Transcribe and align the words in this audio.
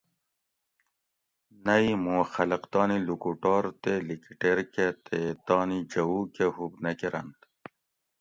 نہ 1.63 1.73
ای 1.81 1.89
مُوں 2.03 2.23
خلق 2.33 2.63
تانی 2.71 2.97
لوکوٹور 3.07 3.63
تے 3.81 3.93
لِکیٹیر 4.07 4.59
کہ 4.73 4.87
تے 5.05 5.19
تانی 5.45 5.79
جوؤ 5.91 6.19
کہ 6.35 6.45
ہُوب 6.55 6.73
نہ 6.83 6.91
کۤرنت 6.99 7.39